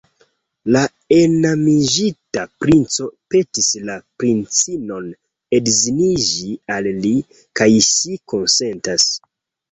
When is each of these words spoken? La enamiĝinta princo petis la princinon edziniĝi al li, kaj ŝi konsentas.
La 0.75 0.79
enamiĝinta 1.15 2.45
princo 2.63 3.05
petis 3.35 3.67
la 3.89 3.97
princinon 4.23 5.05
edziniĝi 5.57 6.49
al 6.77 6.89
li, 7.03 7.11
kaj 7.61 7.67
ŝi 7.89 8.17
konsentas. 8.35 9.07